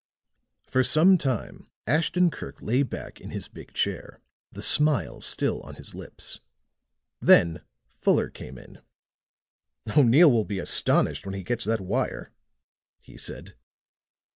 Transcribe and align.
For 0.65 0.83
some 0.83 1.19
time 1.19 1.69
Ashton 1.85 2.31
Kirk 2.31 2.59
lay 2.59 2.81
back 2.81 3.21
in 3.21 3.29
his 3.29 3.47
big 3.47 3.71
chair, 3.73 4.19
the 4.51 4.63
smile 4.63 5.21
still 5.21 5.61
on 5.61 5.75
his 5.75 5.93
lips. 5.93 6.39
Then 7.19 7.61
Fuller 7.99 8.31
came 8.31 8.57
in. 8.57 8.79
"O'Neill 9.95 10.31
will 10.31 10.43
be 10.43 10.57
astonished 10.57 11.23
when 11.23 11.35
he 11.35 11.43
gets 11.43 11.65
that 11.65 11.81
wire," 11.81 12.31
he 12.99 13.15
said. 13.15 13.53